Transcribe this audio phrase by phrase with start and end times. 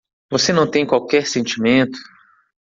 [0.31, 1.99] Você não tem qualquer sentimento?